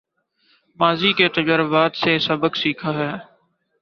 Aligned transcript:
ماضی 0.79 1.11
کے 1.13 1.27
تجربات 1.29 1.95
سے 1.95 2.17
سبق 2.19 2.55
سیکھا 2.57 2.93
ہے 2.93 3.11